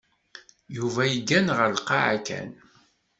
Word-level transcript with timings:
Yuba 0.75 1.01
yeggan 1.11 1.47
ɣer 1.57 1.69
lqaεa 1.77 2.17
kan. 2.27 2.49